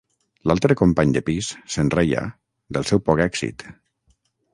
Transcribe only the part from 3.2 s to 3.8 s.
èxit...